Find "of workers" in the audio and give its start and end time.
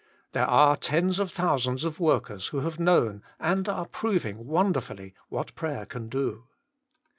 1.83-2.47